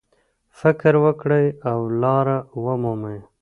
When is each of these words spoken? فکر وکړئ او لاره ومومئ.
فکر 0.59 0.93
وکړئ 1.03 1.47
او 1.71 1.79
لاره 2.01 2.37
ومومئ. 2.63 3.17